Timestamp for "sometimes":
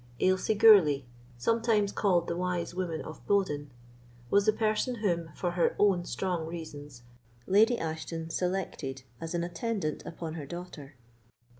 1.37-1.91